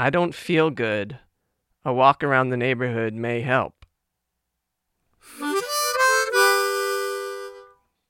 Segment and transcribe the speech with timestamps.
[0.00, 1.18] I don't feel good.
[1.84, 3.84] A walk around the neighborhood may help.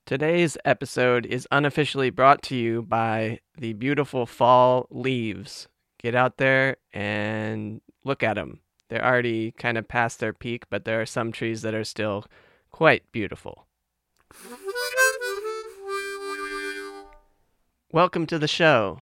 [0.05, 5.67] Today's episode is unofficially brought to you by the beautiful fall leaves.
[6.01, 8.61] Get out there and look at them.
[8.87, 12.23] They're already kind of past their peak, but there are some trees that are still
[12.71, 13.67] quite beautiful.
[17.91, 18.99] Welcome to the show.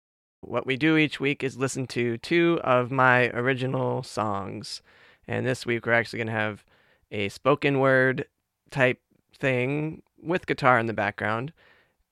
[0.47, 4.81] What we do each week is listen to two of my original songs.
[5.27, 6.65] And this week we're actually going to have
[7.11, 8.27] a spoken word
[8.71, 9.01] type
[9.37, 11.53] thing with guitar in the background,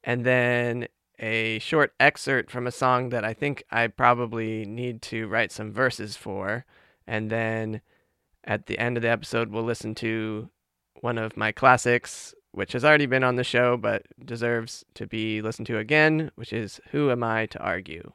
[0.02, 0.88] and then
[1.20, 5.72] a short excerpt from a song that I think I probably need to write some
[5.72, 6.64] verses for.
[7.06, 7.82] And then
[8.42, 10.48] at the end of the episode, we'll listen to
[11.00, 15.40] one of my classics, which has already been on the show but deserves to be
[15.40, 18.12] listened to again, which is Who Am I to Argue?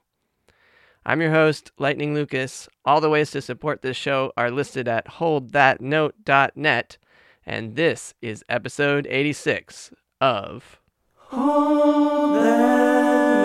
[1.06, 2.68] I'm your host, Lightning Lucas.
[2.84, 6.98] All the ways to support this show are listed at holdthatnote.net,
[7.46, 10.82] and this is episode 86 of
[11.16, 13.40] Hold That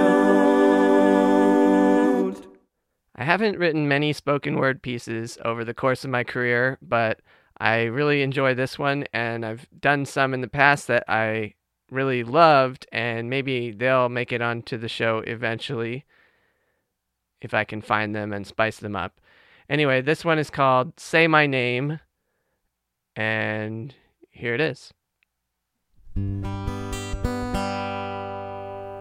[2.24, 2.58] Note.
[3.14, 7.20] I haven't written many spoken word pieces over the course of my career, but
[7.58, 11.54] I really enjoy this one, and I've done some in the past that I
[11.88, 16.04] really loved, and maybe they'll make it onto the show eventually
[17.44, 19.20] if I can find them and spice them up.
[19.68, 22.00] Anyway, this one is called Say My Name,
[23.14, 23.94] and
[24.30, 24.92] here it is.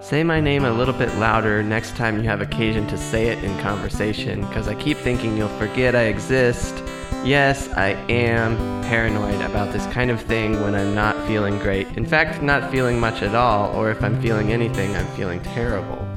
[0.01, 3.41] Say my name a little bit louder next time you have occasion to say it
[3.43, 6.75] in conversation, because I keep thinking you'll forget I exist.
[7.23, 11.87] Yes, I am paranoid about this kind of thing when I'm not feeling great.
[11.95, 16.12] In fact, not feeling much at all, or if I'm feeling anything, I'm feeling terrible.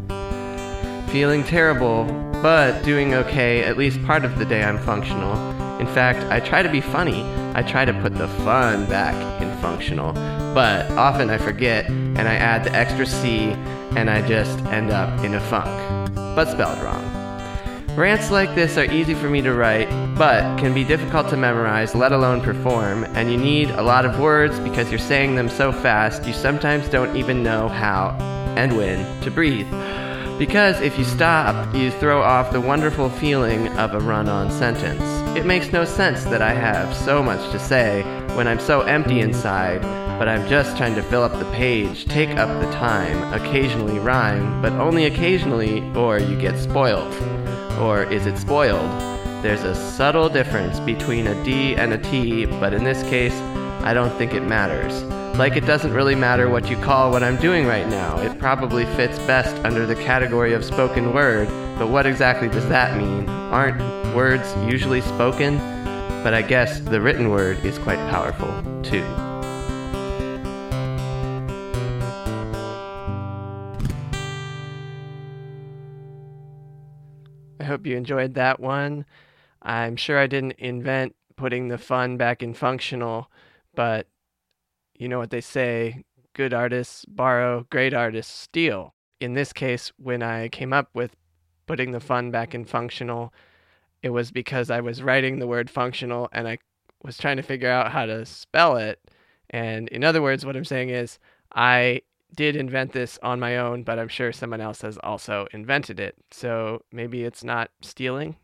[1.17, 2.05] Feeling terrible,
[2.43, 5.35] but doing okay at least part of the day I'm functional.
[5.81, 7.23] In fact, I try to be funny.
[7.55, 10.13] I try to put the fun back in functional.
[10.13, 13.53] But often I forget and I add the extra C
[13.97, 16.15] and I just end up in a funk.
[16.15, 17.03] But spelled wrong.
[17.97, 19.89] Rants like this are easy for me to write,
[20.19, 24.21] but can be difficult to memorize, let alone perform, and you need a lot of
[24.21, 28.11] words because you're saying them so fast you sometimes don't even know how
[28.59, 29.67] and when to breathe.
[30.39, 35.03] Because if you stop, you throw off the wonderful feeling of a run on sentence.
[35.35, 38.03] It makes no sense that I have so much to say
[38.37, 39.81] when I'm so empty inside,
[40.19, 44.61] but I'm just trying to fill up the page, take up the time, occasionally rhyme,
[44.61, 47.15] but only occasionally, or you get spoiled.
[47.81, 48.91] Or is it spoiled?
[49.43, 53.35] There's a subtle difference between a D and a T, but in this case,
[53.85, 55.03] I don't think it matters.
[55.39, 58.19] Like it doesn't really matter what you call what I'm doing right now.
[58.21, 61.47] It probably fits best under the category of spoken word,
[61.79, 63.29] but what exactly does that mean?
[63.29, 63.79] Aren't
[64.15, 65.59] words usually spoken?
[66.25, 68.49] But I guess the written word is quite powerful,
[68.83, 69.05] too.
[77.61, 79.05] I hope you enjoyed that one.
[79.61, 83.31] I'm sure I didn't invent putting the fun back in functional,
[83.75, 84.07] but
[84.99, 88.95] you know what they say good artists borrow, great artists steal.
[89.21, 91.17] In this case, when I came up with
[91.67, 93.33] putting the fun back in functional,
[94.03, 96.59] it was because I was writing the word functional and I
[97.03, 99.01] was trying to figure out how to spell it.
[99.49, 101.19] And in other words, what I'm saying is,
[101.55, 102.03] I
[102.35, 106.17] did invent this on my own, but I'm sure someone else has also invented it.
[106.31, 108.37] So maybe it's not stealing.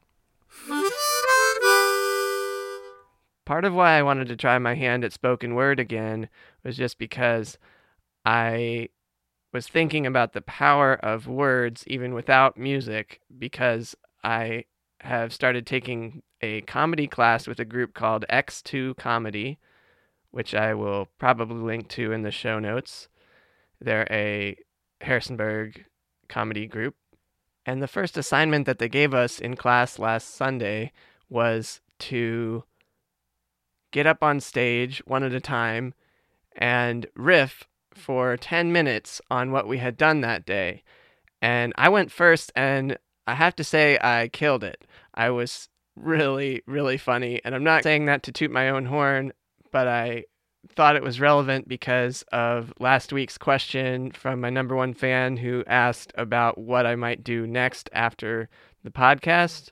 [3.44, 6.28] Part of why I wanted to try my hand at spoken word again
[6.62, 7.58] was just because
[8.24, 8.88] I
[9.52, 14.64] was thinking about the power of words even without music because I
[15.00, 19.58] have started taking a comedy class with a group called X2 Comedy,
[20.30, 23.08] which I will probably link to in the show notes.
[23.80, 24.56] They're a
[25.00, 25.84] Harrisonburg
[26.28, 26.94] comedy group.
[27.66, 30.92] And the first assignment that they gave us in class last Sunday
[31.28, 32.64] was to
[33.92, 35.94] get up on stage one at a time
[36.56, 40.82] and riff for 10 minutes on what we had done that day.
[41.40, 44.84] And I went first, and I have to say, I killed it.
[45.14, 47.40] I was really, really funny.
[47.44, 49.32] And I'm not saying that to toot my own horn,
[49.70, 50.24] but I
[50.74, 55.64] thought it was relevant because of last week's question from my number one fan who
[55.66, 58.48] asked about what I might do next after
[58.84, 59.70] the podcast.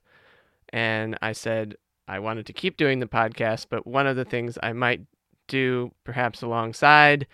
[0.71, 1.77] And I said,
[2.11, 5.03] I wanted to keep doing the podcast, but one of the things I might
[5.47, 7.25] do perhaps alongside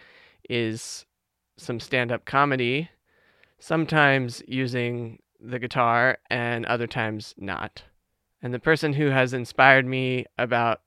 [0.51, 1.07] is
[1.57, 2.91] some stand up comedy,
[3.59, 7.85] sometimes using the guitar and other times not.
[8.43, 10.83] And the person who has inspired me about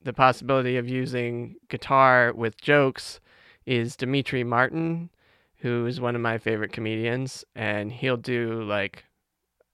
[0.00, 3.18] the possibility of using guitar with jokes
[3.66, 5.10] is Demetri Martin,
[5.56, 7.44] who is one of my favorite comedians.
[7.56, 9.02] And he'll do like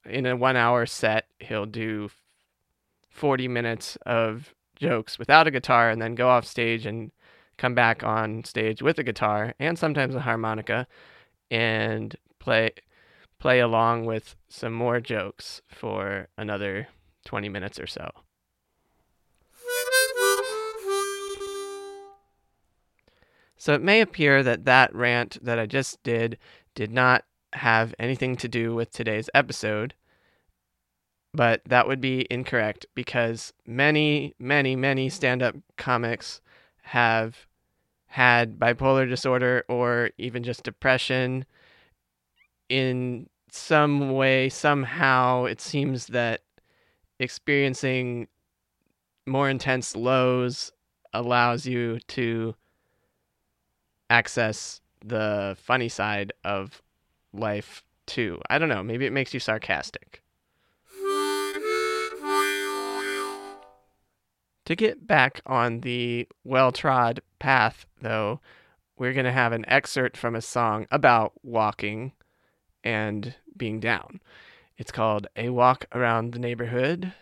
[0.05, 2.09] in a one hour set, he'll do
[3.09, 7.11] 40 minutes of jokes without a guitar and then go off stage and
[7.57, 10.87] come back on stage with a guitar and sometimes a harmonica
[11.51, 12.71] and play
[13.39, 16.87] play along with some more jokes for another
[17.25, 18.09] 20 minutes or so.
[23.55, 26.37] So it may appear that that rant that I just did
[26.75, 29.93] did not have anything to do with today's episode,
[31.33, 36.41] but that would be incorrect because many, many, many stand up comics
[36.81, 37.47] have
[38.07, 41.45] had bipolar disorder or even just depression
[42.69, 46.41] in some way, somehow, it seems that
[47.19, 48.27] experiencing
[49.25, 50.71] more intense lows
[51.13, 52.55] allows you to
[54.09, 56.81] access the funny side of
[57.33, 58.41] life too.
[58.49, 60.21] I don't know, maybe it makes you sarcastic.
[64.69, 68.39] To get back on the well trod path, though,
[68.99, 72.11] we're going to have an excerpt from a song about walking
[72.83, 74.21] and being down.
[74.77, 77.13] It's called A Walk Around the Neighborhood,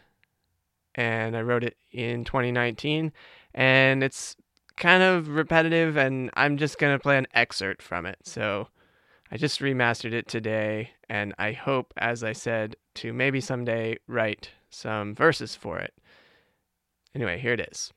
[0.94, 3.14] and I wrote it in 2019,
[3.54, 4.36] and it's
[4.76, 8.18] kind of repetitive, and I'm just going to play an excerpt from it.
[8.24, 8.68] So
[9.32, 14.50] I just remastered it today, and I hope, as I said, to maybe someday write
[14.70, 15.94] some verses for it.
[17.16, 17.92] Anyway, here it is.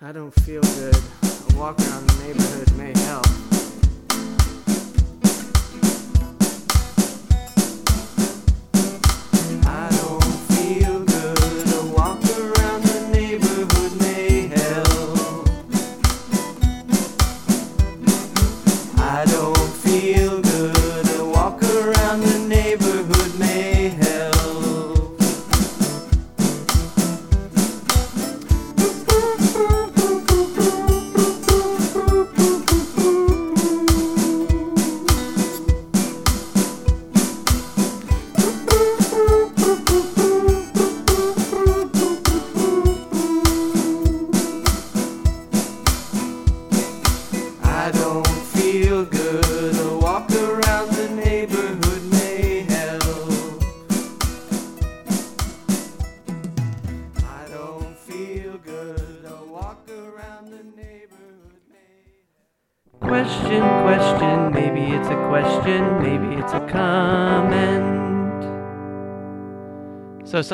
[0.00, 0.96] I don't feel good.
[0.96, 3.43] A walk around the neighborhood may help.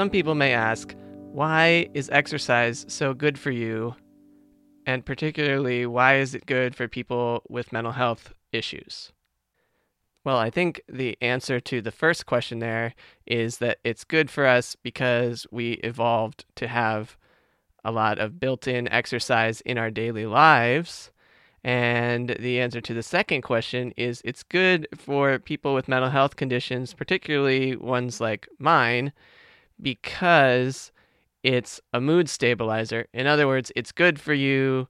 [0.00, 0.97] Some people may ask,
[1.32, 3.94] why is exercise so good for you
[4.87, 9.12] and particularly why is it good for people with mental health issues?
[10.25, 12.94] Well, I think the answer to the first question there
[13.26, 17.19] is that it's good for us because we evolved to have
[17.85, 21.11] a lot of built in exercise in our daily lives.
[21.62, 26.36] And the answer to the second question is it's good for people with mental health
[26.36, 29.13] conditions, particularly ones like mine,
[29.82, 30.93] because
[31.43, 33.06] it's a mood stabilizer.
[33.13, 34.89] In other words, it's good for you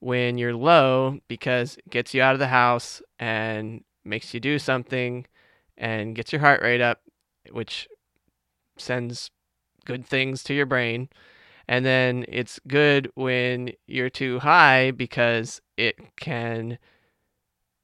[0.00, 4.58] when you're low because it gets you out of the house and makes you do
[4.58, 5.26] something
[5.76, 7.00] and gets your heart rate up,
[7.50, 7.88] which
[8.76, 9.30] sends
[9.84, 11.08] good things to your brain.
[11.66, 16.78] And then it's good when you're too high because it can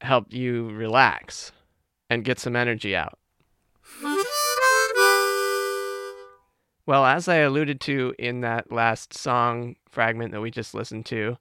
[0.00, 1.52] help you relax
[2.08, 3.18] and get some energy out.
[6.86, 11.38] Well, as I alluded to in that last song fragment that we just listened to,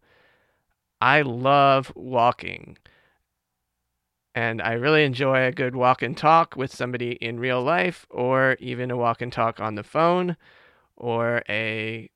[1.01, 2.77] I love walking.
[4.33, 8.55] And I really enjoy a good walk and talk with somebody in real life, or
[8.59, 10.37] even a walk and talk on the phone,
[10.95, 12.09] or a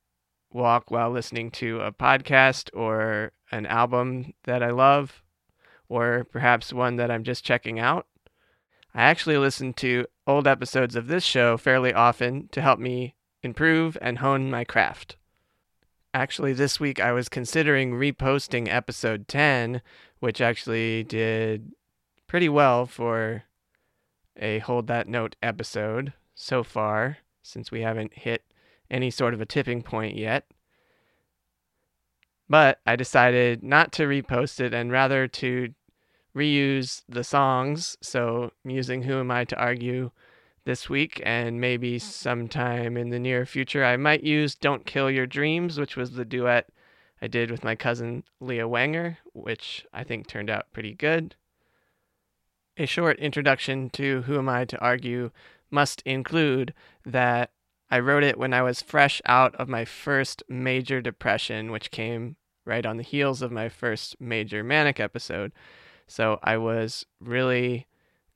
[0.50, 5.22] walk while listening to a podcast or an album that I love,
[5.90, 8.06] or perhaps one that I'm just checking out.
[8.94, 13.96] I actually listen to old episodes of this show fairly often to help me improve
[14.00, 15.16] and hone my craft.
[16.14, 19.82] Actually, this week I was considering reposting episode 10,
[20.20, 21.72] which actually did
[22.26, 23.44] pretty well for
[24.36, 28.44] a Hold That Note episode so far, since we haven't hit
[28.90, 30.46] any sort of a tipping point yet.
[32.48, 35.74] But I decided not to repost it and rather to
[36.34, 37.98] reuse the songs.
[38.00, 40.10] So I'm using Who Am I to Argue
[40.68, 42.06] this week and maybe mm-hmm.
[42.06, 43.86] sometime in the near future.
[43.86, 46.68] I might use Don't Kill Your Dreams, which was the duet
[47.22, 51.36] I did with my cousin Leah Wanger, which I think turned out pretty good.
[52.76, 55.30] A short introduction to Who Am I to Argue
[55.70, 56.74] must include
[57.06, 57.50] that
[57.90, 62.36] I wrote it when I was fresh out of my first major depression, which came
[62.66, 65.52] right on the heels of my first major manic episode.
[66.06, 67.86] So I was really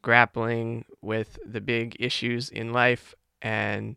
[0.02, 3.97] grappling with the big issues in life, and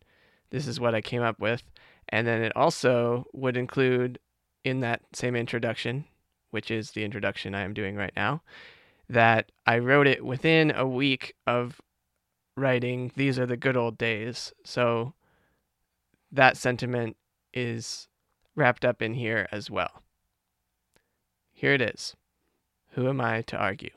[0.52, 1.64] this is what I came up with.
[2.10, 4.20] And then it also would include
[4.64, 6.06] in that same introduction,
[6.52, 8.44] which is the introduction I am doing right now,
[9.10, 11.82] that I wrote it within a week of
[12.56, 14.54] writing These Are the Good Old Days.
[14.64, 15.14] So
[16.32, 17.18] that sentiment
[17.54, 18.08] is
[18.56, 20.04] wrapped up in here as well.
[21.54, 22.16] Here it is.
[22.92, 23.92] Who am I to argue?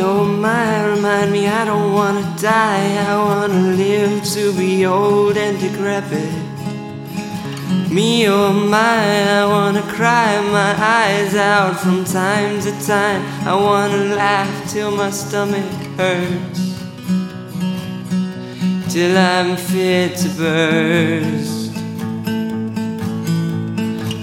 [0.00, 3.06] Oh my, remind me I don't wanna die.
[3.08, 6.32] I wanna live to be old and decrepit.
[7.90, 13.22] Me oh my, I wanna cry my eyes out from time to time.
[13.46, 16.78] I wanna laugh till my stomach hurts.
[18.92, 21.56] Till I'm fit to burst.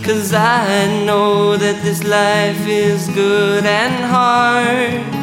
[0.03, 5.22] Cause I know that this life is good and hard.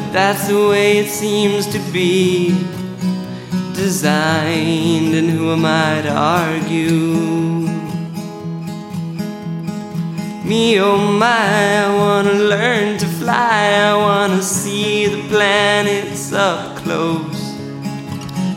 [0.00, 2.56] But that's the way it seems to be
[3.74, 7.68] designed, and who am I to argue?
[10.42, 17.54] Me, oh my, I wanna learn to fly, I wanna see the planets up close.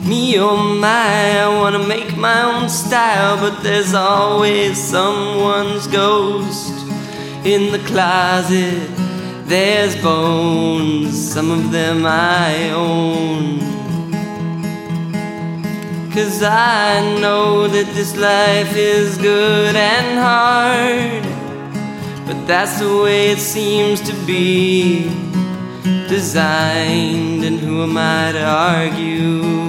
[0.08, 6.74] Me, oh my, I wanna make my own style, but there's always someone's ghost
[7.46, 9.02] in the closet
[9.53, 13.60] there's bones, some of them I own.
[16.12, 21.24] Cause I know that this life is good and hard,
[22.25, 25.03] but that's the way it seems to be
[26.07, 29.62] designed, and who am I to argue?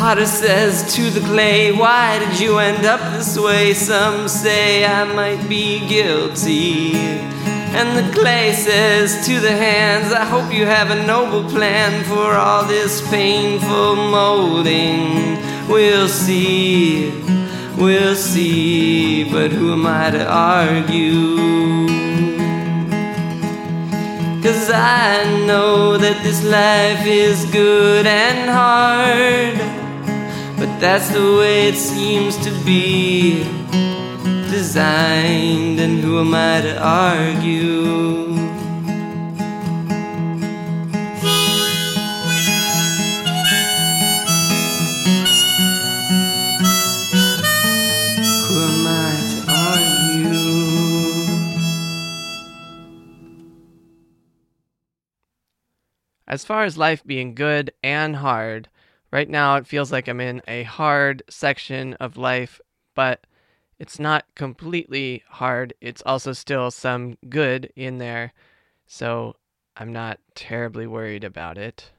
[0.00, 3.74] Potter says to the clay, Why did you end up this way?
[3.74, 6.94] Some say I might be guilty.
[7.76, 12.32] And the clay says to the hands, I hope you have a noble plan for
[12.32, 15.36] all this painful molding.
[15.68, 17.10] We'll see,
[17.76, 21.90] we'll see, but who am I to argue?
[24.42, 29.59] Cause I know that this life is good and hard.
[30.80, 33.44] That's the way it seems to be
[34.50, 38.32] designed, and who am I to argue?
[48.46, 50.40] Who am I to argue?
[56.26, 58.70] As far as life being good and hard,
[59.12, 62.60] Right now, it feels like I'm in a hard section of life,
[62.94, 63.26] but
[63.78, 65.74] it's not completely hard.
[65.80, 68.32] It's also still some good in there,
[68.86, 69.36] so
[69.76, 71.90] I'm not terribly worried about it.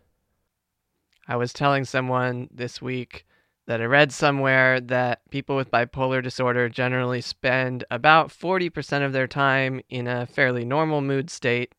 [1.28, 3.26] I was telling someone this week
[3.68, 9.28] that I read somewhere that people with bipolar disorder generally spend about 40% of their
[9.28, 11.74] time in a fairly normal mood state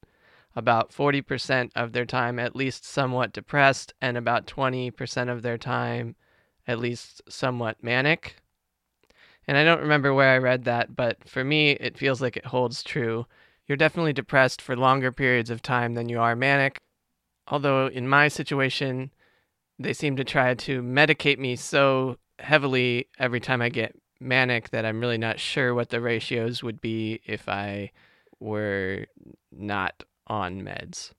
[0.54, 6.16] about 40% of their time at least somewhat depressed, and about 20% of their time
[6.66, 8.37] at least somewhat manic.
[9.47, 12.47] And I don't remember where I read that, but for me, it feels like it
[12.47, 13.26] holds true.
[13.66, 16.78] You're definitely depressed for longer periods of time than you are manic.
[17.49, 19.11] Although, in my situation,
[19.78, 24.85] they seem to try to medicate me so heavily every time I get manic that
[24.85, 27.90] I'm really not sure what the ratios would be if I
[28.38, 29.06] were
[29.50, 31.12] not on meds.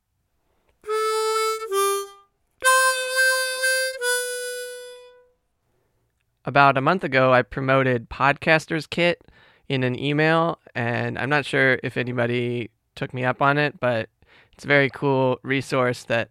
[6.45, 9.21] about a month ago, I promoted Podcaster's Kit
[9.69, 14.09] in an email, and I'm not sure if anybody took me up on it, but
[14.51, 16.29] it's a very cool resource that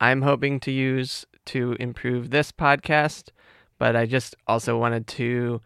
[0.00, 3.30] I'm hoping to use to improve this podcast.
[3.78, 5.60] But I just also wanted to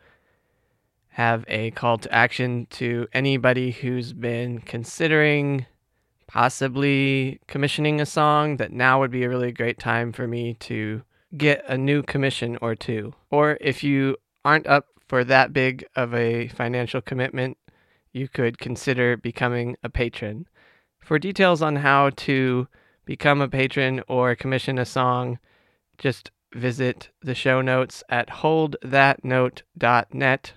[1.10, 5.66] have a call to action to anybody who's been considering
[6.32, 11.02] possibly commissioning a song that now would be a really great time for me to
[11.36, 13.12] get a new commission or two.
[13.30, 17.58] Or if you aren't up for that big of a financial commitment,
[18.12, 20.46] you could consider becoming a patron.
[20.98, 22.68] For details on how to
[23.04, 25.38] become a patron or commission a song,
[25.98, 30.52] just visit the show notes at holdthatnote.net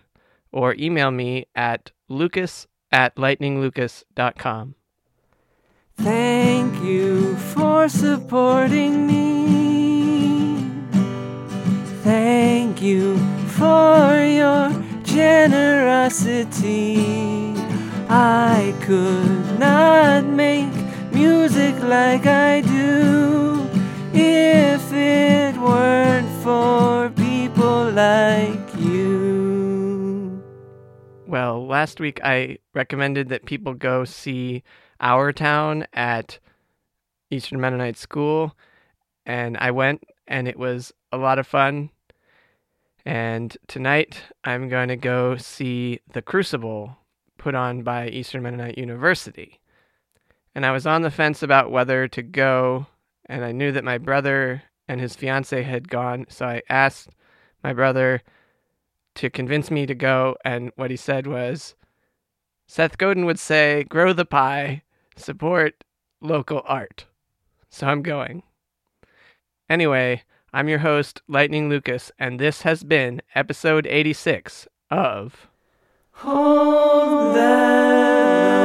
[0.53, 4.75] or email me at lucas at lightninglucas.com.
[5.97, 10.59] Thank you for supporting me.
[12.03, 13.17] Thank you
[13.57, 14.69] for your
[15.03, 16.45] generosity.
[18.07, 20.71] I could not make
[21.11, 23.67] music like I do
[24.13, 30.43] if it weren't for people like you.
[31.25, 34.63] Well, last week I recommended that people go see
[34.99, 36.39] Our Town at
[37.29, 38.55] Eastern Mennonite School,
[39.25, 41.89] and I went, and it was a lot of fun.
[43.05, 46.97] And tonight I'm going to go see The Crucible
[47.37, 49.59] put on by Eastern Mennonite University.
[50.55, 52.87] And I was on the fence about whether to go,
[53.25, 57.09] and I knew that my brother and his fiance had gone, so I asked
[57.63, 58.21] my brother
[59.15, 61.75] to convince me to go, and what he said was
[62.67, 64.81] Seth Godin would say, grow the pie,
[65.15, 65.83] support
[66.21, 67.05] local art.
[67.69, 68.43] So I'm going.
[69.69, 75.49] Anyway, I'm your host, Lightning Lucas, and this has been episode 86 of
[76.11, 78.64] Hold that